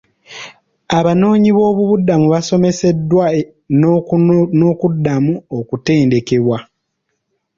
Abanoonyiboobubudamu 0.97 2.25
basomeseddwa 2.33 3.25
n'okuddamu 4.59 5.33
okutendekebwa. 5.57 6.57